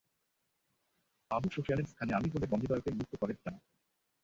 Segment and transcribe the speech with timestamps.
[1.31, 3.55] আবু সুফিয়ানের স্থানে আমি হলে বন্দিদ্বয়কে মুক্ত করে দিতাম।